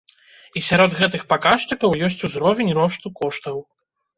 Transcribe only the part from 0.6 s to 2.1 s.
І сярод гэтых паказчыкаў